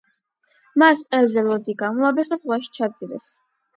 [0.83, 3.29] მას ყელზე ლოდი გამოაბეს და ზღვაში ჩაძირეს.